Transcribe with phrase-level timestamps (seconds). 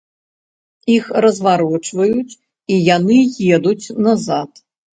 [0.93, 2.33] Іх разварочваюць,
[2.73, 3.21] і яны
[3.61, 4.51] едуць назад.